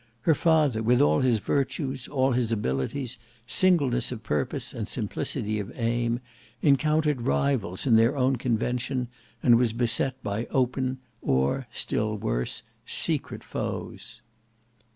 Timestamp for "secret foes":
12.83-14.23